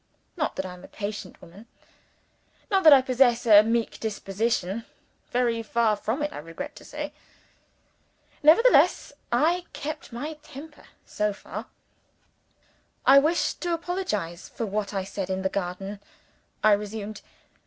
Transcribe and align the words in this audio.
Not 0.35 0.55
that 0.55 0.65
I 0.65 0.73
am 0.73 0.83
a 0.83 0.87
patient 0.87 1.39
woman: 1.43 1.67
not 2.71 2.83
that 2.85 2.91
I 2.91 3.03
possess 3.03 3.45
a 3.45 3.61
meek 3.61 3.99
disposition. 3.99 4.83
Very 5.29 5.61
far 5.61 5.95
from 5.95 6.23
it, 6.23 6.33
I 6.33 6.39
regret 6.39 6.75
to 6.77 6.83
say. 6.83 7.13
Nevertheless, 8.41 9.13
I 9.31 9.65
kept 9.73 10.11
my 10.11 10.39
temper 10.41 10.85
so 11.05 11.33
far. 11.33 11.67
"I 13.05 13.19
wish 13.19 13.53
to 13.53 13.75
apologize 13.75 14.49
for 14.49 14.65
what 14.65 14.91
I 14.91 15.03
said 15.03 15.29
in 15.29 15.43
the 15.43 15.49
garden," 15.49 15.99
I 16.63 16.71
resumed. 16.71 17.21